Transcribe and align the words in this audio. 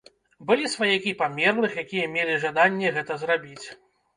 Былі 0.51 0.69
сваякі 0.75 1.13
памерлых, 1.19 1.77
якія 1.83 2.09
мелі 2.17 2.41
жаданне 2.47 2.87
гэта 2.99 3.21
зрабіць. 3.27 3.67